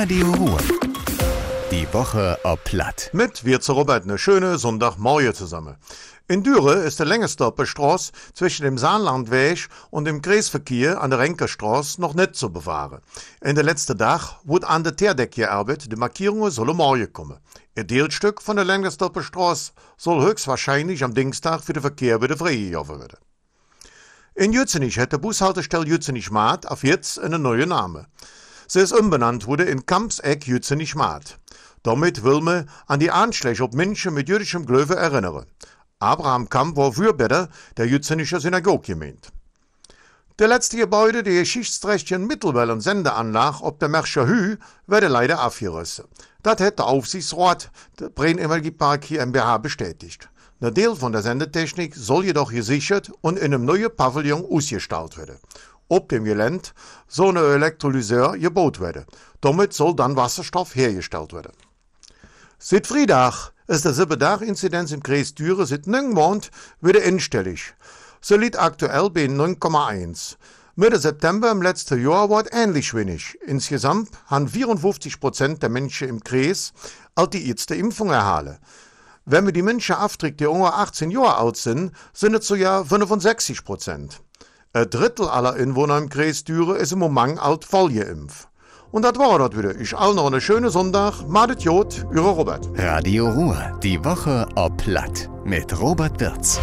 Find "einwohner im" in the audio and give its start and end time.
85.54-86.08